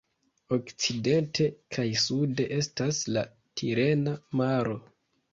[0.55, 1.43] Okcidente
[1.75, 3.23] kaj sude estas la
[3.61, 4.75] Tirena Maro.